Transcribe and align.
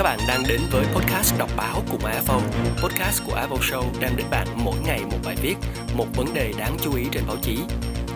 Các 0.00 0.04
bạn 0.04 0.18
đang 0.28 0.42
đến 0.48 0.60
với 0.70 0.84
podcast 0.84 1.38
đọc 1.38 1.50
báo 1.56 1.82
cùng 1.90 2.00
AFO. 2.00 2.40
Podcast 2.82 3.22
của 3.26 3.32
AFO 3.32 3.58
Show 3.58 3.82
đem 4.00 4.16
đến 4.16 4.26
bạn 4.30 4.46
mỗi 4.56 4.74
ngày 4.84 5.00
một 5.10 5.18
bài 5.24 5.36
viết, 5.42 5.54
một 5.94 6.06
vấn 6.16 6.34
đề 6.34 6.52
đáng 6.58 6.76
chú 6.82 6.94
ý 6.94 7.04
trên 7.12 7.22
báo 7.26 7.36
chí. 7.42 7.58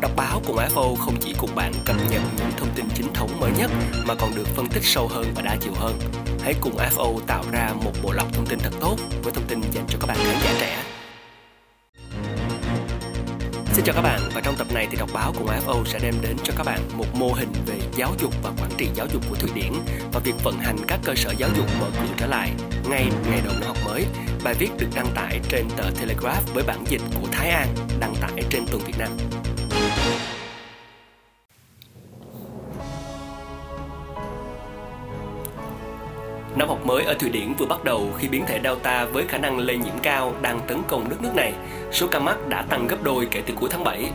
Đọc 0.00 0.10
báo 0.16 0.42
cùng 0.46 0.56
AFO 0.56 0.94
không 0.94 1.16
chỉ 1.20 1.34
cùng 1.38 1.54
bạn 1.54 1.72
cập 1.84 1.96
nhật 2.10 2.22
những 2.36 2.50
thông 2.56 2.68
tin 2.74 2.86
chính 2.94 3.12
thống 3.12 3.40
mới 3.40 3.50
nhất 3.58 3.70
mà 4.06 4.14
còn 4.14 4.34
được 4.34 4.46
phân 4.46 4.66
tích 4.66 4.84
sâu 4.84 5.08
hơn 5.08 5.26
và 5.34 5.42
đa 5.42 5.56
chiều 5.60 5.72
hơn. 5.76 5.98
Hãy 6.42 6.54
cùng 6.60 6.76
AFO 6.76 7.18
tạo 7.26 7.44
ra 7.52 7.70
một 7.84 7.92
bộ 8.02 8.12
lọc 8.12 8.32
thông 8.34 8.46
tin 8.46 8.58
thật 8.58 8.72
tốt 8.80 8.96
với 9.22 9.32
thông 9.32 9.46
tin 9.48 9.60
dành 9.72 9.84
cho 9.88 9.98
các 10.00 10.06
bạn 10.06 10.16
khán 10.16 10.36
giả 10.44 10.54
trẻ. 10.60 10.93
Xin 13.74 13.84
chào 13.84 13.94
các 13.94 14.02
bạn, 14.02 14.20
và 14.34 14.40
trong 14.40 14.56
tập 14.56 14.66
này 14.74 14.86
thì 14.90 14.96
đọc 14.96 15.10
báo 15.12 15.32
cùng 15.38 15.46
AFO 15.46 15.84
sẽ 15.84 15.98
đem 16.02 16.14
đến 16.22 16.36
cho 16.44 16.54
các 16.56 16.66
bạn 16.66 16.80
một 16.94 17.04
mô 17.14 17.32
hình 17.32 17.52
về 17.66 17.74
giáo 17.96 18.14
dục 18.18 18.34
và 18.42 18.52
quản 18.60 18.70
trị 18.78 18.88
giáo 18.94 19.06
dục 19.12 19.22
của 19.30 19.36
Thụy 19.36 19.50
Điển 19.54 19.72
và 20.12 20.20
việc 20.24 20.34
vận 20.44 20.58
hành 20.58 20.76
các 20.88 21.00
cơ 21.04 21.14
sở 21.14 21.34
giáo 21.38 21.50
dục 21.56 21.66
mở 21.80 21.86
cửa 21.92 22.14
trở 22.16 22.26
lại 22.26 22.50
ngay 22.88 23.06
ngày 23.30 23.40
đầu 23.44 23.54
năm 23.60 23.62
học 23.66 23.76
mới. 23.84 24.06
Bài 24.44 24.54
viết 24.58 24.70
được 24.78 24.86
đăng 24.94 25.06
tải 25.14 25.40
trên 25.48 25.68
tờ 25.76 25.90
Telegraph 26.00 26.54
với 26.54 26.64
bản 26.66 26.84
dịch 26.88 27.02
của 27.20 27.28
Thái 27.32 27.50
An, 27.50 27.68
đăng 28.00 28.14
tải 28.20 28.42
trên 28.50 28.66
tuần 28.66 28.82
Việt 28.86 28.98
Nam. 28.98 29.10
Năm 36.56 36.68
học 36.68 36.86
mới 36.86 37.04
ở 37.04 37.14
Thụy 37.14 37.30
Điển 37.30 37.54
vừa 37.58 37.66
bắt 37.66 37.84
đầu 37.84 38.08
khi 38.18 38.28
biến 38.28 38.44
thể 38.46 38.60
Delta 38.64 39.04
với 39.04 39.24
khả 39.28 39.38
năng 39.38 39.58
lây 39.58 39.76
nhiễm 39.76 39.98
cao 40.02 40.34
đang 40.42 40.60
tấn 40.66 40.78
công 40.88 41.08
đất 41.08 41.22
nước 41.22 41.34
này. 41.34 41.52
Số 41.92 42.06
ca 42.10 42.18
mắc 42.18 42.48
đã 42.48 42.62
tăng 42.62 42.86
gấp 42.86 43.02
đôi 43.02 43.28
kể 43.30 43.42
từ 43.46 43.54
cuối 43.60 43.68
tháng 43.72 43.84
7. 43.84 44.10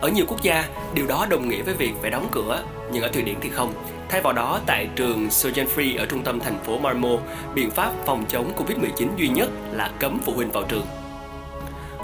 Ở 0.00 0.08
nhiều 0.08 0.24
quốc 0.28 0.42
gia, 0.42 0.64
điều 0.94 1.06
đó 1.06 1.26
đồng 1.30 1.48
nghĩa 1.48 1.62
với 1.62 1.74
việc 1.74 1.92
phải 2.02 2.10
đóng 2.10 2.28
cửa, 2.32 2.62
nhưng 2.92 3.02
ở 3.02 3.08
Thụy 3.08 3.22
Điển 3.22 3.36
thì 3.40 3.48
không. 3.48 3.72
Thay 4.08 4.20
vào 4.20 4.32
đó, 4.32 4.60
tại 4.66 4.88
trường 4.96 5.28
Free 5.28 5.98
ở 5.98 6.06
trung 6.06 6.22
tâm 6.22 6.40
thành 6.40 6.58
phố 6.64 6.78
Malmo, 6.78 7.16
biện 7.54 7.70
pháp 7.70 7.92
phòng 8.06 8.24
chống 8.28 8.52
Covid-19 8.56 9.08
duy 9.16 9.28
nhất 9.28 9.48
là 9.72 9.90
cấm 9.98 10.18
phụ 10.24 10.32
huynh 10.32 10.50
vào 10.50 10.62
trường. 10.62 10.86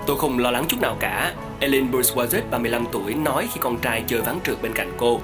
Tôi 0.06 0.19
không 0.19 0.38
lo 0.38 0.50
lắng 0.50 0.64
chút 0.69 0.80
nào 0.80 0.97
cả, 1.00 1.34
Ellen 1.60 1.91
Burswazet, 1.91 2.42
35 2.50 2.84
tuổi, 2.92 3.14
nói 3.14 3.48
khi 3.53 3.60
con 3.60 3.78
trai 3.78 4.05
chơi 4.06 4.20
ván 4.20 4.38
trượt 4.44 4.62
bên 4.62 4.72
cạnh 4.72 4.92
cô. 4.97 5.20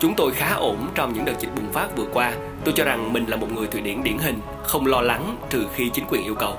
Chúng 0.00 0.14
tôi 0.14 0.32
khá 0.32 0.54
ổn 0.54 0.88
trong 0.94 1.12
những 1.12 1.24
đợt 1.24 1.40
dịch 1.40 1.50
bùng 1.56 1.72
phát 1.72 1.96
vừa 1.96 2.06
qua. 2.12 2.32
Tôi 2.64 2.74
cho 2.76 2.84
rằng 2.84 3.12
mình 3.12 3.26
là 3.26 3.36
một 3.36 3.52
người 3.52 3.66
Thụy 3.66 3.80
Điển 3.80 4.02
điển 4.02 4.18
hình, 4.18 4.40
không 4.62 4.86
lo 4.86 5.00
lắng 5.00 5.36
trừ 5.50 5.66
khi 5.74 5.90
chính 5.94 6.04
quyền 6.08 6.24
yêu 6.24 6.34
cầu. 6.34 6.56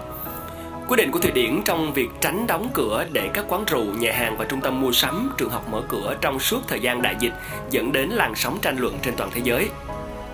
Quyết 0.88 0.98
định 0.98 1.12
của 1.12 1.20
Thụy 1.20 1.32
Điển 1.32 1.62
trong 1.66 1.94
việc 1.94 2.10
tránh 2.22 2.48
đóng 2.48 2.70
cửa 2.74 3.06
để 3.12 3.30
các 3.34 3.46
quán 3.48 3.66
rượu, 3.66 3.86
nhà 3.86 4.12
hàng 4.14 4.38
và 4.38 4.46
trung 4.46 4.62
tâm 4.62 4.82
mua 4.82 4.92
sắm, 4.92 5.34
trường 5.38 5.50
học 5.50 5.66
mở 5.72 5.82
cửa 5.90 6.16
trong 6.22 6.40
suốt 6.40 6.62
thời 6.68 6.80
gian 6.80 7.02
đại 7.02 7.16
dịch 7.20 7.34
dẫn 7.70 7.92
đến 7.92 8.10
làn 8.10 8.36
sóng 8.36 8.58
tranh 8.62 8.78
luận 8.78 8.98
trên 9.02 9.14
toàn 9.18 9.30
thế 9.34 9.42
giới. 9.44 9.70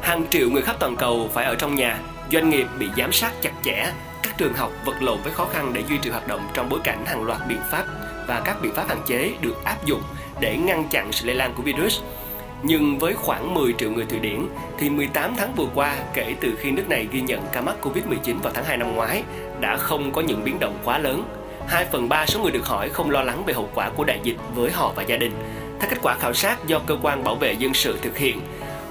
Hàng 0.02 0.26
triệu 0.30 0.50
người 0.50 0.62
khắp 0.62 0.76
toàn 0.80 0.96
cầu 0.96 1.30
phải 1.34 1.46
ở 1.46 1.56
trong 1.56 1.76
nhà, 1.76 2.00
doanh 2.32 2.50
nghiệp 2.50 2.68
bị 2.80 2.88
giám 2.98 3.12
sát 3.12 3.32
chặt 3.42 3.54
chẽ, 3.64 3.94
các 4.24 4.38
trường 4.38 4.54
học 4.54 4.72
vật 4.86 4.96
lộn 5.02 5.18
với 5.24 5.34
khó 5.34 5.46
khăn 5.46 5.74
để 5.74 5.84
duy 5.90 5.98
trì 5.98 6.10
hoạt 6.10 6.28
động 6.28 6.48
trong 6.54 6.70
bối 6.70 6.80
cảnh 6.84 7.06
hàng 7.06 7.24
loạt 7.24 7.40
biện 7.48 7.62
pháp 7.72 7.86
và 8.28 8.42
các 8.46 8.62
biện 8.62 8.74
pháp 8.74 8.90
hạn 8.90 9.00
chế 9.06 9.32
được 9.42 9.64
áp 9.64 9.86
dụng 9.86 10.02
để 10.40 10.58
ngăn 10.58 10.88
chặn 10.90 11.12
sự 11.12 11.26
lây 11.26 11.36
lan 11.36 11.54
của 11.58 11.64
virus 11.64 12.00
nhưng 12.64 13.00
với 13.00 13.14
khoảng 13.14 13.54
10 13.54 13.74
triệu 13.74 13.92
người 13.92 14.06
Thụy 14.06 14.20
Điển 14.20 14.40
thì 14.78 14.90
18 14.90 15.34
tháng 15.38 15.56
vừa 15.56 15.68
qua 15.76 15.96
kể 16.14 16.36
từ 16.42 16.56
khi 16.60 16.72
nước 16.72 16.90
này 16.90 17.08
ghi 17.12 17.22
nhận 17.22 17.42
ca 17.52 17.62
mắc 17.62 17.76
Covid-19 17.82 18.40
vào 18.44 18.54
tháng 18.54 18.66
2 18.66 18.78
năm 18.78 18.96
ngoái 18.96 19.24
đã 19.60 19.78
không 19.78 20.12
có 20.12 20.22
những 20.22 20.44
biến 20.44 20.60
động 20.60 20.78
quá 20.84 20.98
lớn. 20.98 21.24
2 21.68 21.86
phần 21.86 22.10
3 22.10 22.26
số 22.26 22.40
người 22.40 22.52
được 22.52 22.66
hỏi 22.66 22.90
không 22.90 23.10
lo 23.10 23.24
lắng 23.24 23.44
về 23.46 23.54
hậu 23.54 23.70
quả 23.74 23.90
của 23.90 24.04
đại 24.04 24.20
dịch 24.24 24.38
với 24.56 24.72
họ 24.72 24.94
và 24.96 25.04
gia 25.04 25.18
đình. 25.18 25.32
Theo 25.80 25.90
kết 25.90 25.98
quả 26.02 26.16
khảo 26.20 26.34
sát 26.34 26.68
do 26.68 26.80
cơ 26.80 26.98
quan 27.02 27.24
bảo 27.24 27.36
vệ 27.36 27.54
dân 27.54 27.74
sự 27.74 28.00
thực 28.02 28.18
hiện, 28.18 28.40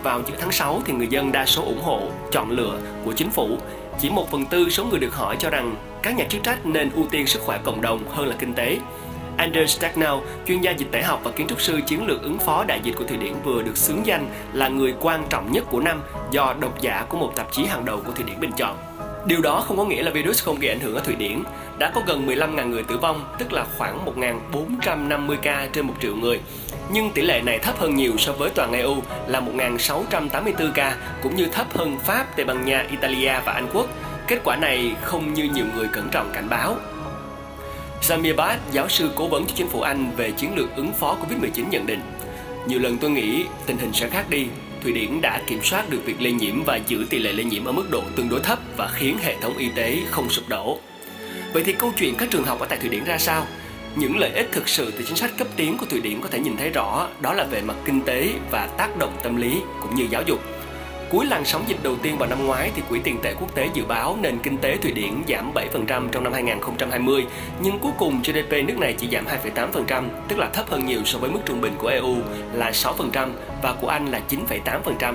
vào 0.03 0.21
giữa 0.27 0.35
tháng 0.39 0.53
6 0.53 0.83
thì 0.85 0.93
người 0.93 1.07
dân 1.11 1.33
đa 1.33 1.47
số 1.47 1.63
ủng 1.63 1.83
hộ 1.83 2.01
chọn 2.33 2.51
lựa 2.51 2.79
của 3.05 3.13
chính 3.13 3.31
phủ. 3.31 3.59
Chỉ 4.01 4.11
1 4.11 4.31
phần 4.31 4.47
tư 4.47 4.71
số 4.71 4.85
người 4.85 5.01
được 5.01 5.15
hỏi 5.15 5.37
cho 5.39 5.51
rằng 5.51 5.75
các 6.03 6.17
nhà 6.17 6.25
chức 6.25 6.43
trách 6.43 6.67
nên 6.67 6.91
ưu 6.91 7.07
tiên 7.11 7.27
sức 7.27 7.43
khỏe 7.43 7.59
cộng 7.65 7.81
đồng 7.81 8.01
hơn 8.09 8.27
là 8.27 8.37
kinh 8.39 8.55
tế. 8.55 8.79
Anders 9.37 9.79
Stagnow, 9.79 10.21
chuyên 10.47 10.61
gia 10.61 10.71
dịch 10.71 10.89
tễ 10.93 11.03
học 11.03 11.21
và 11.25 11.31
kiến 11.31 11.47
trúc 11.47 11.61
sư 11.61 11.81
chiến 11.87 12.07
lược 12.07 12.23
ứng 12.23 12.39
phó 12.39 12.65
đại 12.65 12.81
dịch 12.83 12.95
của 12.99 13.05
Thụy 13.05 13.17
Điển 13.17 13.33
vừa 13.45 13.63
được 13.63 13.77
xướng 13.77 14.07
danh 14.07 14.29
là 14.53 14.69
người 14.69 14.95
quan 15.01 15.25
trọng 15.31 15.53
nhất 15.53 15.65
của 15.71 15.81
năm 15.81 16.03
do 16.31 16.55
độc 16.61 16.81
giả 16.81 17.05
của 17.09 17.19
một 17.19 17.33
tạp 17.37 17.53
chí 17.53 17.65
hàng 17.65 17.85
đầu 17.85 18.01
của 18.07 18.13
Thụy 18.13 18.25
Điển 18.25 18.41
bình 18.41 18.53
chọn. 18.57 18.77
Điều 19.27 19.41
đó 19.41 19.61
không 19.61 19.77
có 19.77 19.85
nghĩa 19.85 20.03
là 20.03 20.11
virus 20.11 20.45
không 20.45 20.61
gây 20.61 20.71
ảnh 20.71 20.81
hưởng 20.81 20.95
ở 20.95 21.01
Thụy 21.01 21.15
Điển. 21.15 21.43
Đã 21.79 21.93
có 21.95 22.03
gần 22.07 22.27
15.000 22.27 22.69
người 22.69 22.83
tử 22.83 22.99
vong, 22.99 23.35
tức 23.39 23.53
là 23.53 23.65
khoảng 23.79 24.07
1.450 24.53 25.37
ca 25.43 25.69
trên 25.73 25.87
1 25.87 25.95
triệu 26.03 26.17
người. 26.17 26.41
Nhưng 26.91 27.11
tỷ 27.11 27.23
lệ 27.23 27.41
này 27.41 27.59
thấp 27.59 27.79
hơn 27.79 27.95
nhiều 27.95 28.13
so 28.19 28.33
với 28.33 28.51
toàn 28.51 28.73
EU 28.73 28.97
là 29.27 29.41
1.684 29.41 30.73
ca, 30.75 30.97
cũng 31.23 31.37
như 31.37 31.47
thấp 31.47 31.67
hơn 31.75 31.99
Pháp, 32.05 32.37
Tây 32.37 32.45
Ban 32.45 32.65
Nha, 32.65 32.87
Italia 32.91 33.33
và 33.45 33.53
Anh 33.53 33.69
Quốc. 33.73 33.87
Kết 34.29 34.39
quả 34.45 34.57
này 34.57 34.95
không 35.03 35.35
như 35.35 35.45
nhiều 35.45 35.67
người 35.77 35.89
cẩn 35.93 36.09
trọng 36.11 36.31
cảnh 36.33 36.49
báo. 36.49 36.77
Samir 38.07 38.37
Bhatt, 38.37 38.61
giáo 38.73 38.89
sư 38.89 39.11
cố 39.15 39.29
vấn 39.29 39.47
cho 39.47 39.53
chính 39.57 39.69
phủ 39.69 39.81
Anh 39.81 40.11
về 40.17 40.31
chiến 40.31 40.57
lược 40.57 40.77
ứng 40.77 40.93
phó 40.93 41.17
Covid-19 41.17 41.69
nhận 41.71 41.87
định 41.87 42.01
Nhiều 42.67 42.79
lần 42.79 42.99
tôi 42.99 43.11
nghĩ 43.11 43.45
tình 43.67 43.79
hình 43.79 43.93
sẽ 43.93 44.09
khác 44.09 44.31
đi. 44.31 44.47
Thụy 44.83 44.93
Điển 44.93 45.21
đã 45.21 45.43
kiểm 45.47 45.61
soát 45.63 45.91
được 45.91 45.99
việc 46.05 46.23
lây 46.23 46.33
nhiễm 46.33 46.63
và 46.65 46.77
giữ 46.87 47.07
tỷ 47.11 47.19
lệ 47.19 47.33
lây 47.33 47.45
nhiễm 47.45 47.65
ở 47.65 47.73
mức 47.73 47.91
độ 47.91 48.03
tương 48.17 48.29
đối 48.29 48.41
thấp 48.41 48.59
và 48.77 48.89
khiến 48.95 49.19
hệ 49.23 49.37
thống 49.41 49.57
y 49.59 49.69
tế 49.69 49.99
không 50.11 50.31
sụp 50.31 50.49
đổ. 50.49 50.79
Vậy 51.53 51.65
thì 51.65 51.73
câu 51.73 51.93
chuyện 51.97 52.15
các 52.19 52.31
trường 52.31 52.45
học 52.45 52.61
ở 52.61 52.67
tại 52.67 52.79
Thụy 52.79 52.89
Điển 52.89 53.05
ra 53.05 53.19
sao? 53.19 53.47
Những 53.97 54.19
lợi 54.19 54.31
ích 54.31 54.49
thực 54.53 54.69
sự 54.69 54.91
từ 54.91 55.05
chính 55.07 55.17
sách 55.17 55.31
cấp 55.39 55.49
tiến 55.57 55.79
của 55.79 55.87
Thụy 55.87 56.01
Điển 56.01 56.21
có 56.21 56.29
thể 56.29 56.39
nhìn 56.39 56.57
thấy 56.57 56.71
rõ 56.71 57.09
đó 57.21 57.33
là 57.33 57.45
về 57.45 57.63
mặt 57.63 57.77
kinh 57.85 58.01
tế 58.01 58.29
và 58.51 58.67
tác 58.67 58.97
động 58.99 59.17
tâm 59.23 59.37
lý 59.37 59.61
cũng 59.83 59.95
như 59.95 60.07
giáo 60.11 60.23
dục. 60.27 60.41
Cuối 61.11 61.27
làn 61.27 61.45
sóng 61.45 61.65
dịch 61.67 61.77
đầu 61.83 61.97
tiên 62.03 62.19
vào 62.19 62.29
năm 62.29 62.47
ngoái 62.47 62.71
thì 62.75 62.83
Quỹ 62.89 63.01
tiền 63.05 63.19
tệ 63.23 63.35
quốc 63.41 63.55
tế 63.55 63.69
dự 63.75 63.85
báo 63.85 64.19
nền 64.21 64.39
kinh 64.39 64.59
tế 64.59 64.77
Thụy 64.77 64.93
Điển 64.93 65.13
giảm 65.29 65.53
7% 65.55 66.09
trong 66.09 66.25
năm 66.25 66.33
2020, 66.33 67.27
nhưng 67.63 67.79
cuối 67.79 67.93
cùng 67.99 68.23
GDP 68.23 68.53
nước 68.67 68.79
này 68.79 68.95
chỉ 68.99 69.09
giảm 69.13 69.25
2,8%, 69.55 70.05
tức 70.29 70.39
là 70.39 70.49
thấp 70.49 70.67
hơn 70.69 70.87
nhiều 70.87 71.01
so 71.05 71.19
với 71.19 71.31
mức 71.31 71.39
trung 71.45 71.61
bình 71.61 71.73
của 71.79 71.89
EU 71.89 72.17
là 72.53 72.71
6% 72.71 73.29
và 73.63 73.73
của 73.73 73.89
Anh 73.89 74.07
là 74.07 74.21
9,8%. 74.29 75.15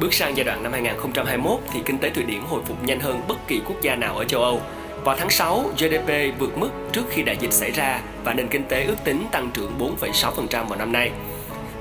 Bước 0.00 0.14
sang 0.14 0.36
giai 0.36 0.44
đoạn 0.44 0.62
năm 0.62 0.72
2021 0.72 1.60
thì 1.72 1.80
kinh 1.84 1.98
tế 1.98 2.10
Thụy 2.10 2.24
Điển 2.24 2.40
hồi 2.40 2.60
phục 2.64 2.84
nhanh 2.84 3.00
hơn 3.00 3.20
bất 3.28 3.48
kỳ 3.48 3.60
quốc 3.66 3.82
gia 3.82 3.96
nào 3.96 4.16
ở 4.16 4.24
châu 4.24 4.42
Âu. 4.42 4.60
Vào 5.04 5.16
tháng 5.18 5.30
6, 5.30 5.70
GDP 5.76 6.38
vượt 6.38 6.58
mức 6.58 6.70
trước 6.92 7.02
khi 7.10 7.22
đại 7.22 7.36
dịch 7.40 7.52
xảy 7.52 7.70
ra 7.70 8.00
và 8.24 8.34
nền 8.34 8.48
kinh 8.48 8.64
tế 8.64 8.84
ước 8.84 8.96
tính 9.04 9.24
tăng 9.32 9.50
trưởng 9.54 9.72
4,6% 10.00 10.64
vào 10.64 10.78
năm 10.78 10.92
nay 10.92 11.10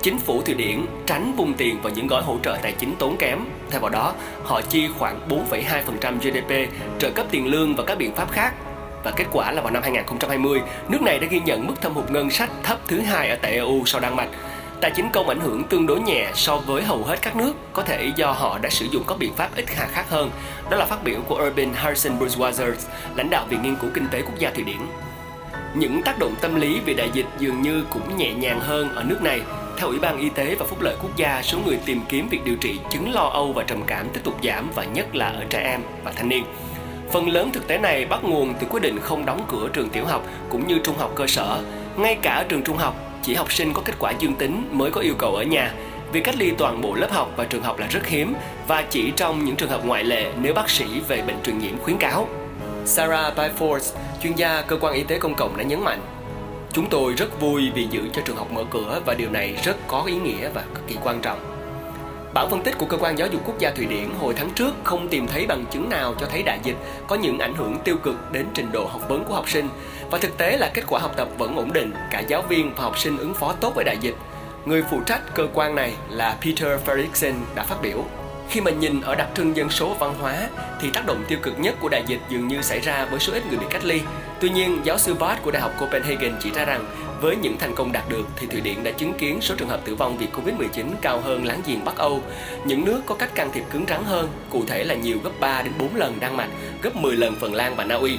chính 0.02 0.20
phủ 0.20 0.42
Thụy 0.42 0.56
Điển 0.56 0.86
tránh 1.06 1.36
vung 1.36 1.54
tiền 1.54 1.82
vào 1.82 1.94
những 1.94 2.08
gói 2.08 2.24
hỗ 2.24 2.38
trợ 2.44 2.58
tài 2.62 2.72
chính 2.72 2.96
tốn 2.96 3.18
kém. 3.18 3.40
Thay 3.70 3.80
vào 3.80 3.90
đó, 3.90 4.14
họ 4.44 4.62
chi 4.62 4.88
khoảng 5.00 5.20
4,2% 5.30 6.18
GDP 6.18 6.72
trợ 7.00 7.10
cấp 7.10 7.26
tiền 7.32 7.48
lương 7.48 7.76
và 7.76 7.84
các 7.84 7.98
biện 7.98 8.16
pháp 8.16 8.32
khác. 8.32 8.54
Và 9.04 9.12
kết 9.12 9.26
quả 9.32 9.52
là 9.52 9.62
vào 9.62 9.72
năm 9.72 9.84
2020, 9.84 10.62
nước 10.90 11.02
này 11.02 11.20
đã 11.20 11.28
ghi 11.28 11.40
nhận 11.46 11.68
mức 11.68 11.82
thâm 11.82 11.94
hụt 11.94 12.12
ngân 12.12 12.30
sách 12.30 12.50
thấp 12.64 12.80
thứ 12.88 13.00
hai 13.00 13.30
ở 13.30 13.36
tại 13.42 13.52
EU 13.52 13.86
sau 13.86 14.02
Đan 14.02 14.16
Mạch. 14.16 14.30
Tài 14.82 14.92
chính 14.92 15.10
công 15.10 15.30
ảnh 15.30 15.40
hưởng 15.40 15.64
tương 15.64 15.88
đối 15.88 16.00
nhẹ 16.00 16.32
so 16.34 16.58
với 16.58 16.84
hầu 16.84 17.04
hết 17.04 17.22
các 17.22 17.36
nước, 17.36 17.54
có 17.74 17.84
thể 17.84 18.12
do 18.16 18.32
họ 18.32 18.58
đã 18.58 18.70
sử 18.70 18.86
dụng 18.92 19.04
các 19.08 19.18
biện 19.20 19.34
pháp 19.34 19.50
ít 19.56 19.66
hà 19.76 19.86
khắc 19.86 20.10
hơn. 20.10 20.32
Đó 20.70 20.78
là 20.78 20.86
phát 20.86 21.04
biểu 21.04 21.20
của 21.28 21.44
Urban 21.48 21.74
Harrison 21.74 22.20
Bourgeoisie, 22.20 22.88
lãnh 23.16 23.30
đạo 23.30 23.46
Viện 23.50 23.62
Nghiên 23.62 23.76
cứu 23.76 23.90
Kinh 23.94 24.08
tế 24.12 24.22
Quốc 24.22 24.40
gia 24.40 24.52
Thụy 24.52 24.64
Điển. 24.64 24.80
Những 25.76 26.04
tác 26.04 26.20
động 26.20 26.36
tâm 26.42 26.56
lý 26.56 26.80
về 26.80 26.94
đại 26.94 27.10
dịch 27.14 27.26
dường 27.40 27.62
như 27.62 27.84
cũng 27.90 28.18
nhẹ 28.18 28.34
nhàng 28.34 28.60
hơn 28.60 28.96
ở 28.96 29.04
nước 29.04 29.22
này 29.22 29.42
theo 29.78 29.88
Ủy 29.88 30.00
ban 30.00 30.18
Y 30.18 30.30
tế 30.30 30.56
và 30.56 30.66
Phúc 30.66 30.82
lợi 30.82 30.96
Quốc 31.02 31.18
gia, 31.18 31.42
số 31.44 31.58
người 31.66 31.80
tìm 31.86 32.02
kiếm 32.10 32.28
việc 32.30 32.40
điều 32.46 32.56
trị 32.56 32.80
chứng 32.92 33.14
lo 33.14 33.22
âu 33.22 33.54
và 33.54 33.64
trầm 33.64 33.84
cảm 33.88 34.10
tiếp 34.14 34.22
tục 34.24 34.38
giảm 34.44 34.70
và 34.76 34.84
nhất 34.84 35.16
là 35.16 35.28
ở 35.28 35.44
trẻ 35.50 35.60
em 35.60 35.82
và 36.04 36.12
thanh 36.12 36.30
niên. 36.30 36.44
Phần 37.12 37.30
lớn 37.30 37.50
thực 37.54 37.68
tế 37.68 37.78
này 37.78 38.06
bắt 38.06 38.24
nguồn 38.24 38.54
từ 38.60 38.68
quyết 38.70 38.84
định 38.84 39.00
không 39.00 39.26
đóng 39.26 39.46
cửa 39.48 39.70
trường 39.74 39.90
tiểu 39.90 40.06
học 40.06 40.24
cũng 40.50 40.68
như 40.68 40.80
trung 40.84 40.98
học 40.98 41.12
cơ 41.16 41.28
sở. 41.28 41.64
Ngay 41.98 42.18
cả 42.22 42.34
ở 42.34 42.44
trường 42.50 42.64
trung 42.64 42.78
học, 42.78 42.96
chỉ 43.24 43.34
học 43.34 43.52
sinh 43.52 43.74
có 43.74 43.82
kết 43.86 43.94
quả 44.00 44.12
dương 44.20 44.36
tính 44.36 44.70
mới 44.72 44.92
có 44.92 45.02
yêu 45.02 45.16
cầu 45.18 45.36
ở 45.36 45.44
nhà. 45.44 45.74
Việc 46.12 46.24
cách 46.24 46.36
ly 46.38 46.52
toàn 46.58 46.82
bộ 46.82 46.96
lớp 46.96 47.12
học 47.12 47.32
và 47.36 47.44
trường 47.44 47.64
học 47.64 47.80
là 47.80 47.88
rất 47.88 48.08
hiếm 48.08 48.36
và 48.68 48.84
chỉ 48.90 49.12
trong 49.16 49.46
những 49.46 49.56
trường 49.56 49.70
hợp 49.70 49.86
ngoại 49.86 50.04
lệ 50.04 50.32
nếu 50.42 50.54
bác 50.54 50.70
sĩ 50.70 50.86
về 51.08 51.22
bệnh 51.22 51.42
truyền 51.44 51.60
nhiễm 51.60 51.78
khuyến 51.80 51.98
cáo. 51.98 52.28
Sarah 52.86 53.38
Byford, 53.38 53.96
chuyên 54.24 54.36
gia 54.36 54.62
cơ 54.62 54.78
quan 54.82 54.94
y 54.94 55.04
tế 55.04 55.20
công 55.20 55.36
cộng 55.36 55.58
đã 55.58 55.64
nhấn 55.64 55.84
mạnh 55.84 56.00
Chúng 56.76 56.90
tôi 56.90 57.14
rất 57.14 57.40
vui 57.40 57.72
vì 57.76 57.88
giữ 57.92 58.02
cho 58.14 58.22
trường 58.26 58.36
học 58.36 58.52
mở 58.52 58.64
cửa 58.72 59.02
và 59.06 59.14
điều 59.14 59.30
này 59.30 59.56
rất 59.64 59.78
có 59.88 60.04
ý 60.08 60.14
nghĩa 60.14 60.50
và 60.50 60.62
cực 60.62 60.88
kỳ 60.88 60.96
quan 61.04 61.22
trọng. 61.22 61.40
Bản 62.34 62.50
phân 62.50 62.64
tích 62.64 62.78
của 62.78 62.86
cơ 62.86 62.98
quan 62.98 63.18
giáo 63.18 63.28
dục 63.28 63.42
quốc 63.46 63.60
gia 63.60 63.72
Thụy 63.72 63.86
Điển 63.86 64.10
hồi 64.20 64.34
tháng 64.38 64.50
trước 64.50 64.76
không 64.84 65.08
tìm 65.08 65.28
thấy 65.28 65.48
bằng 65.48 65.66
chứng 65.72 65.90
nào 65.90 66.16
cho 66.20 66.26
thấy 66.26 66.44
đại 66.44 66.60
dịch 66.64 66.76
có 67.08 67.16
những 67.16 67.40
ảnh 67.40 67.54
hưởng 67.56 67.78
tiêu 67.84 67.98
cực 68.04 68.32
đến 68.32 68.46
trình 68.54 68.72
độ 68.72 68.86
học 68.86 69.10
vấn 69.10 69.24
của 69.24 69.34
học 69.34 69.50
sinh 69.50 69.70
và 70.12 70.18
thực 70.18 70.38
tế 70.38 70.58
là 70.58 70.72
kết 70.74 70.84
quả 70.88 71.00
học 71.00 71.14
tập 71.18 71.28
vẫn 71.38 71.56
ổn 71.56 71.74
định, 71.74 71.92
cả 72.12 72.20
giáo 72.20 72.42
viên 72.42 72.74
và 72.76 72.84
học 72.84 73.00
sinh 73.00 73.18
ứng 73.18 73.34
phó 73.34 73.54
tốt 73.54 73.76
với 73.76 73.84
đại 73.86 73.98
dịch. 74.02 74.16
Người 74.66 74.84
phụ 74.92 75.02
trách 75.06 75.22
cơ 75.36 75.48
quan 75.54 75.76
này 75.76 75.94
là 76.10 76.38
Peter 76.42 76.80
Fredrickson 76.86 77.34
đã 77.56 77.64
phát 77.64 77.82
biểu. 77.82 78.04
Khi 78.50 78.62
mà 78.62 78.72
nhìn 78.72 79.02
ở 79.02 79.16
đặc 79.16 79.28
trưng 79.36 79.56
dân 79.56 79.70
số 79.70 79.94
văn 80.00 80.14
hóa 80.22 80.50
thì 80.82 80.90
tác 80.94 81.06
động 81.06 81.24
tiêu 81.28 81.40
cực 81.42 81.60
nhất 81.60 81.76
của 81.80 81.90
đại 81.90 82.04
dịch 82.08 82.20
dường 82.30 82.48
như 82.48 82.62
xảy 82.62 82.80
ra 82.80 83.06
với 83.06 83.20
số 83.20 83.34
ít 83.34 83.44
người 83.50 83.58
bị 83.58 83.66
cách 83.70 83.86
ly. 83.86 84.02
Tuy 84.40 84.50
nhiên, 84.50 84.80
giáo 84.84 84.98
sư 84.98 85.14
Bart 85.14 85.42
của 85.42 85.52
Đại 85.52 85.62
học 85.62 85.72
Copenhagen 85.80 86.34
chỉ 86.40 86.52
ra 86.52 86.66
rằng 86.66 86.86
Với 87.22 87.36
những 87.36 87.58
thành 87.58 87.76
công 87.76 87.92
đạt 87.92 88.10
được 88.10 88.28
thì 88.36 88.48
Thụy 88.48 88.62
Điển 88.62 88.84
đã 88.84 88.92
chứng 88.92 89.14
kiến 89.14 89.38
số 89.42 89.56
trường 89.56 89.70
hợp 89.70 89.82
tử 89.86 89.96
vong 89.96 90.18
vì 90.18 90.28
Covid-19 90.34 90.86
cao 91.02 91.22
hơn 91.22 91.46
láng 91.46 91.62
giềng 91.66 91.86
Bắc 91.86 91.98
Âu. 91.98 92.22
Những 92.66 92.86
nước 92.86 93.02
có 93.06 93.16
cách 93.16 93.36
can 93.36 93.52
thiệp 93.54 93.64
cứng 93.72 93.86
rắn 93.90 94.04
hơn, 94.04 94.30
cụ 94.50 94.64
thể 94.68 94.84
là 94.84 94.96
nhiều 94.96 95.18
gấp 95.24 95.30
3 95.40 95.62
đến 95.62 95.74
4 95.80 95.96
lần 95.96 96.18
Đan 96.20 96.38
Mạch, 96.38 96.50
gấp 96.82 96.96
10 96.96 97.16
lần 97.16 97.36
Phần 97.36 97.54
Lan 97.54 97.76
và 97.76 97.84
Na 97.84 97.96
Uy. 97.96 98.18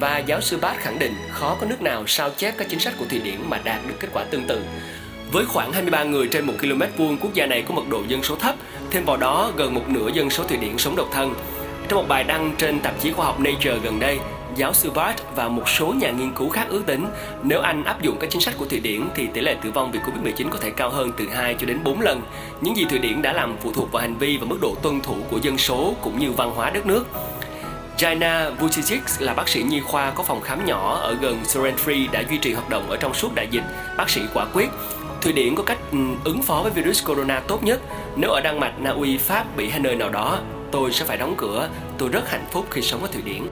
Và 0.00 0.18
giáo 0.18 0.40
sư 0.40 0.58
Bart 0.60 0.78
khẳng 0.78 0.98
định 0.98 1.14
khó 1.30 1.56
có 1.60 1.66
nước 1.66 1.82
nào 1.82 2.04
sao 2.06 2.30
chép 2.36 2.54
các 2.58 2.68
chính 2.70 2.80
sách 2.80 2.94
của 2.98 3.04
Thụy 3.10 3.18
Điển 3.18 3.36
mà 3.48 3.60
đạt 3.64 3.80
được 3.88 3.94
kết 4.00 4.08
quả 4.12 4.24
tương 4.24 4.44
tự. 4.44 4.62
Với 5.32 5.44
khoảng 5.46 5.72
23 5.72 6.04
người 6.04 6.28
trên 6.28 6.46
1 6.46 6.52
km 6.60 6.82
vuông, 6.96 7.18
quốc 7.18 7.34
gia 7.34 7.46
này 7.46 7.62
có 7.62 7.74
mật 7.74 7.88
độ 7.88 8.02
dân 8.08 8.22
số 8.22 8.36
thấp, 8.36 8.54
thêm 8.90 9.04
vào 9.04 9.16
đó 9.16 9.52
gần 9.56 9.74
một 9.74 9.88
nửa 9.88 10.08
dân 10.14 10.30
số 10.30 10.44
Thụy 10.44 10.56
Điển 10.56 10.78
sống 10.78 10.96
độc 10.96 11.08
thân. 11.12 11.34
Trong 11.88 11.98
một 11.98 12.06
bài 12.08 12.24
đăng 12.24 12.54
trên 12.58 12.80
tạp 12.80 13.00
chí 13.00 13.12
khoa 13.12 13.26
học 13.26 13.40
Nature 13.40 13.78
gần 13.82 14.00
đây, 14.00 14.18
giáo 14.58 14.72
sư 14.72 14.90
Bart 14.90 15.16
và 15.34 15.48
một 15.48 15.68
số 15.68 15.86
nhà 15.86 16.10
nghiên 16.10 16.32
cứu 16.32 16.48
khác 16.48 16.66
ước 16.68 16.82
tính 16.86 17.06
nếu 17.42 17.60
Anh 17.60 17.84
áp 17.84 18.02
dụng 18.02 18.16
các 18.20 18.30
chính 18.30 18.40
sách 18.40 18.54
của 18.58 18.66
Thụy 18.66 18.80
Điển 18.80 19.08
thì 19.14 19.26
tỷ 19.26 19.40
lệ 19.40 19.56
tử 19.62 19.70
vong 19.70 19.92
vì 19.92 19.98
Covid-19 19.98 20.48
có 20.50 20.58
thể 20.60 20.70
cao 20.70 20.90
hơn 20.90 21.10
từ 21.16 21.28
2 21.28 21.56
cho 21.58 21.66
đến 21.66 21.78
4 21.84 22.00
lần. 22.00 22.22
Những 22.60 22.76
gì 22.76 22.84
Thụy 22.90 22.98
Điển 22.98 23.22
đã 23.22 23.32
làm 23.32 23.56
phụ 23.60 23.72
thuộc 23.72 23.92
vào 23.92 24.02
hành 24.02 24.18
vi 24.18 24.36
và 24.36 24.46
mức 24.46 24.58
độ 24.60 24.74
tuân 24.82 25.00
thủ 25.00 25.16
của 25.30 25.38
dân 25.42 25.58
số 25.58 25.94
cũng 26.00 26.18
như 26.18 26.32
văn 26.32 26.50
hóa 26.50 26.70
đất 26.70 26.86
nước. 26.86 27.06
Jaina 27.98 28.54
Vucicic 28.54 29.02
là 29.18 29.34
bác 29.34 29.48
sĩ 29.48 29.62
nhi 29.62 29.80
khoa 29.80 30.10
có 30.10 30.22
phòng 30.22 30.40
khám 30.40 30.64
nhỏ 30.64 30.98
ở 31.02 31.16
gần 31.20 31.38
Sorrentry 31.44 32.06
đã 32.06 32.22
duy 32.30 32.38
trì 32.38 32.52
hoạt 32.52 32.68
động 32.68 32.90
ở 32.90 32.96
trong 32.96 33.14
suốt 33.14 33.34
đại 33.34 33.48
dịch. 33.50 33.64
Bác 33.96 34.10
sĩ 34.10 34.20
quả 34.34 34.46
quyết, 34.52 34.68
Thụy 35.22 35.32
Điển 35.32 35.54
có 35.54 35.62
cách 35.62 35.78
ừ, 35.92 35.98
ứng 36.24 36.42
phó 36.42 36.60
với 36.62 36.70
virus 36.70 37.06
corona 37.06 37.40
tốt 37.40 37.64
nhất. 37.64 37.80
Nếu 38.16 38.30
ở 38.30 38.40
Đan 38.40 38.60
Mạch, 38.60 38.80
Na 38.80 38.90
Uy, 38.90 39.16
Pháp, 39.16 39.56
bị 39.56 39.68
hay 39.68 39.80
nơi 39.80 39.96
nào 39.96 40.08
đó, 40.08 40.38
tôi 40.70 40.92
sẽ 40.92 41.04
phải 41.04 41.16
đóng 41.16 41.34
cửa. 41.36 41.68
Tôi 41.98 42.08
rất 42.08 42.30
hạnh 42.30 42.46
phúc 42.50 42.66
khi 42.70 42.82
sống 42.82 43.02
ở 43.02 43.08
Thụy 43.12 43.22
Điển. 43.22 43.42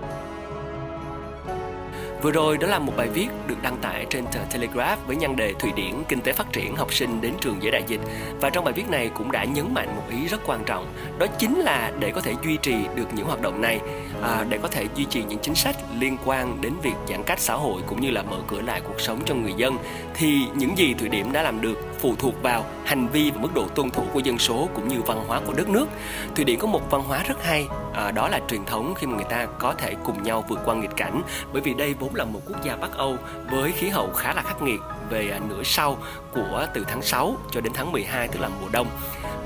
Vừa 2.23 2.31
rồi 2.31 2.59
đó 2.59 2.67
là 2.67 2.79
một 2.79 2.93
bài 2.97 3.09
viết 3.09 3.29
được 3.47 3.63
đăng 3.63 3.77
tải 3.77 4.07
trên 4.11 4.25
tờ 4.33 4.39
Telegraph 4.53 5.07
với 5.07 5.17
nhan 5.17 5.37
đề 5.37 5.55
Thụy 5.59 5.71
Điển 5.77 5.93
kinh 6.09 6.21
tế 6.21 6.33
phát 6.33 6.53
triển 6.53 6.77
học 6.77 6.95
sinh 6.95 7.21
đến 7.21 7.33
trường 7.41 7.57
giữa 7.63 7.71
đại 7.71 7.83
dịch 7.87 8.01
và 8.41 8.51
trong 8.51 8.65
bài 8.65 8.75
viết 8.75 8.91
này 8.91 9.11
cũng 9.15 9.33
đã 9.33 9.45
nhấn 9.45 9.75
mạnh 9.75 9.97
một 9.97 10.03
ý 10.11 10.27
rất 10.27 10.41
quan 10.47 10.65
trọng 10.67 10.87
đó 11.19 11.27
chính 11.39 11.61
là 11.61 11.93
để 11.99 12.11
có 12.11 12.21
thể 12.21 12.35
duy 12.45 12.57
trì 12.57 12.75
được 12.95 13.15
những 13.15 13.27
hoạt 13.27 13.41
động 13.41 13.61
này 13.61 13.81
à, 14.23 14.45
để 14.49 14.59
có 14.63 14.69
thể 14.69 14.85
duy 14.95 15.05
trì 15.05 15.25
những 15.29 15.39
chính 15.39 15.55
sách 15.55 15.77
liên 15.99 16.17
quan 16.25 16.61
đến 16.61 16.73
việc 16.83 16.95
giãn 17.09 17.23
cách 17.23 17.41
xã 17.41 17.55
hội 17.55 17.83
cũng 17.87 18.01
như 18.01 18.11
là 18.11 18.23
mở 18.23 18.37
cửa 18.47 18.61
lại 18.61 18.81
cuộc 18.81 19.01
sống 19.01 19.21
cho 19.27 19.35
người 19.35 19.55
dân 19.57 19.77
thì 20.15 20.43
những 20.55 20.79
gì 20.79 20.95
Thụy 20.95 21.09
Điển 21.09 21.33
đã 21.33 21.43
làm 21.43 21.61
được 21.61 21.87
phụ 21.99 22.15
thuộc 22.19 22.43
vào 22.43 22.65
hành 22.85 23.09
vi 23.09 23.31
và 23.31 23.41
mức 23.41 23.55
độ 23.55 23.67
tuân 23.75 23.91
thủ 23.91 24.03
của 24.13 24.21
dân 24.21 24.39
số 24.39 24.69
cũng 24.75 24.89
như 24.89 25.03
văn 25.03 25.25
hóa 25.27 25.41
của 25.47 25.53
đất 25.53 25.69
nước. 25.69 25.87
Thụy 26.35 26.45
Điển 26.45 26.59
có 26.59 26.67
một 26.67 26.91
văn 26.91 27.03
hóa 27.03 27.23
rất 27.29 27.45
hay, 27.45 27.67
à, 27.97 28.11
đó 28.11 28.29
là 28.29 28.41
truyền 28.49 28.65
thống 28.65 28.95
khi 28.95 29.07
mà 29.07 29.17
người 29.17 29.25
ta 29.25 29.47
có 29.59 29.75
thể 29.79 29.95
cùng 30.05 30.23
nhau 30.23 30.45
vượt 30.49 30.61
qua 30.65 30.75
nghịch 30.75 30.97
cảnh. 30.97 31.23
Bởi 31.53 31.63
vì 31.63 31.75
đây 31.75 31.95
vốn 31.95 32.15
là 32.15 32.25
một 32.25 32.41
quốc 32.47 32.65
gia 32.65 32.77
Bắc 32.77 32.93
Âu 32.97 33.17
với 33.51 33.73
khí 33.73 33.89
hậu 33.89 34.13
khá 34.13 34.35
là 34.35 34.43
khắc 34.43 34.63
nghiệt 34.63 34.81
về 35.11 35.31
à, 35.31 35.41
nửa 35.49 35.63
sau 35.65 35.99
của 36.35 36.67
từ 36.75 36.85
tháng 36.89 37.03
6 37.03 37.37
cho 37.51 37.61
đến 37.61 37.73
tháng 37.77 37.93
12 37.93 38.29
tức 38.29 38.41
là 38.41 38.49
mùa 38.61 38.69
đông 38.73 38.87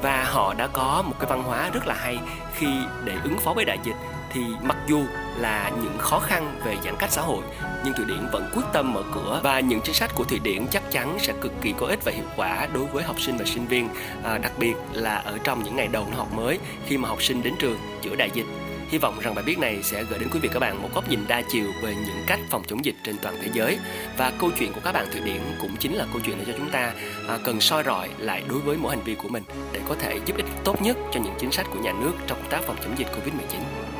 và 0.02 0.24
họ 0.24 0.54
đã 0.54 0.66
có 0.66 1.02
một 1.06 1.14
cái 1.20 1.30
văn 1.30 1.42
hóa 1.42 1.70
rất 1.70 1.86
là 1.86 1.94
hay 1.94 2.18
khi 2.54 2.66
để 3.04 3.16
ứng 3.24 3.38
phó 3.38 3.52
với 3.52 3.64
đại 3.64 3.78
dịch. 3.84 3.96
Thì 4.32 4.40
mặc 4.62 4.76
dù 4.86 5.04
là 5.36 5.70
những 5.82 5.98
khó 5.98 6.18
khăn 6.18 6.60
về 6.64 6.76
giãn 6.84 6.94
cách 6.98 7.10
xã 7.10 7.22
hội 7.22 7.42
nhưng 7.84 7.94
Thụy 7.94 8.04
Điển 8.04 8.26
vẫn 8.32 8.50
quyết 8.54 8.62
tâm 8.72 8.92
mở 8.92 9.02
cửa. 9.14 9.40
Và 9.42 9.60
những 9.60 9.80
chính 9.84 9.94
sách 9.94 10.10
của 10.14 10.24
Thụy 10.24 10.38
Điển 10.38 10.66
chắc 10.70 10.82
chắn 10.90 11.18
sẽ 11.20 11.32
cực 11.40 11.52
kỳ 11.62 11.74
có 11.78 11.86
ích 11.86 12.04
và 12.04 12.12
hiệu 12.12 12.24
quả 12.36 12.68
đối 12.74 12.84
với 12.84 13.02
học 13.02 13.20
sinh 13.20 13.36
và 13.36 13.44
sinh 13.44 13.66
viên 13.66 13.88
à, 14.24 14.38
đặc 14.38 14.52
biệt 14.58 14.74
là 14.92 15.16
ở 15.16 15.38
trong 15.44 15.62
những 15.62 15.76
ngày 15.76 15.88
đầu 15.88 16.04
năm 16.04 16.18
học 16.18 16.32
mới 16.32 16.58
khi 16.86 16.98
mà 16.98 17.08
học 17.08 17.22
sinh 17.22 17.42
đến 17.42 17.54
trường 17.58 17.78
giữa 18.02 18.16
đại 18.16 18.30
dịch. 18.34 18.46
Hy 18.90 18.98
vọng 18.98 19.18
rằng 19.20 19.34
bài 19.34 19.44
viết 19.44 19.58
này 19.58 19.82
sẽ 19.82 20.04
gửi 20.04 20.18
đến 20.18 20.28
quý 20.32 20.40
vị 20.40 20.48
các 20.52 20.58
bạn 20.58 20.82
một 20.82 20.88
góc 20.94 21.10
nhìn 21.10 21.20
đa 21.28 21.42
chiều 21.42 21.72
về 21.82 21.94
những 22.06 22.24
cách 22.26 22.40
phòng 22.50 22.62
chống 22.66 22.84
dịch 22.84 22.94
trên 23.04 23.16
toàn 23.22 23.36
thế 23.42 23.48
giới 23.52 23.78
và 24.16 24.32
câu 24.38 24.50
chuyện 24.58 24.72
của 24.72 24.80
các 24.84 24.92
bạn 24.92 25.06
Thụy 25.12 25.20
Điển 25.20 25.40
cũng 25.60 25.76
chính 25.76 25.94
là 25.94 26.06
câu 26.12 26.22
chuyện 26.24 26.38
để 26.38 26.44
cho 26.46 26.52
chúng 26.58 26.70
ta 26.70 26.92
à, 27.28 27.38
cần 27.44 27.60
soi 27.60 27.82
rọi 27.86 28.08
lại 28.18 28.42
đối 28.48 28.58
với 28.58 28.76
mỗi 28.76 28.96
hành 28.96 29.04
vi 29.04 29.14
của 29.14 29.28
mình 29.28 29.42
để 29.72 29.80
có 29.88 29.94
thể 29.94 30.20
giúp 30.26 30.36
ích 30.36 30.46
tốt 30.64 30.82
nhất 30.82 30.96
cho 31.12 31.20
những 31.20 31.34
chính 31.38 31.52
sách 31.52 31.66
của 31.72 31.78
nhà 31.78 31.92
nước 32.00 32.12
trong 32.26 32.38
công 32.38 32.50
tác 32.50 32.60
phòng 32.66 32.76
chống 32.82 32.98
dịch 32.98 33.08
Covid-19. 33.08 33.99